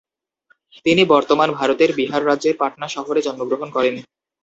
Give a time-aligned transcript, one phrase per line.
[0.85, 3.95] তিনি বর্তমান ভারতের বিহার রাজ্যের পাটনা শহরে জন্মগ্রহণ করেন।